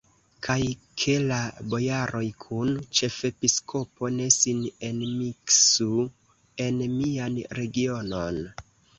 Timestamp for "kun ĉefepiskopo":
2.45-4.09